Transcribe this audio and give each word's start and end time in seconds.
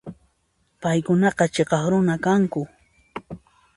Paykunaqa 0.81 1.45
chhiqaq 1.53 1.83
runa 1.91 2.15
kanku. 2.25 2.61